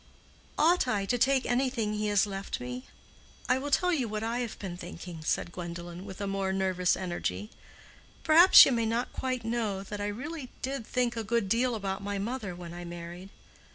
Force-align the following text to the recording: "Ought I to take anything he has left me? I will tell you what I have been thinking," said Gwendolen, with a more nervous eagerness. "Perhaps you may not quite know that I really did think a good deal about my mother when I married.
"Ought 0.57 0.87
I 0.87 1.05
to 1.05 1.17
take 1.19 1.45
anything 1.45 1.93
he 1.93 2.07
has 2.07 2.25
left 2.25 2.59
me? 2.59 2.87
I 3.47 3.59
will 3.59 3.69
tell 3.69 3.93
you 3.93 4.07
what 4.07 4.23
I 4.23 4.39
have 4.39 4.57
been 4.57 4.75
thinking," 4.75 5.23
said 5.23 5.51
Gwendolen, 5.51 6.05
with 6.05 6.19
a 6.19 6.25
more 6.25 6.51
nervous 6.51 6.97
eagerness. 6.97 7.49
"Perhaps 8.23 8.65
you 8.65 8.71
may 8.71 8.87
not 8.87 9.13
quite 9.13 9.45
know 9.45 9.83
that 9.83 10.01
I 10.01 10.07
really 10.07 10.49
did 10.63 10.87
think 10.87 11.15
a 11.15 11.23
good 11.23 11.47
deal 11.47 11.75
about 11.75 12.01
my 12.01 12.17
mother 12.17 12.55
when 12.55 12.73
I 12.73 12.83
married. 12.83 13.29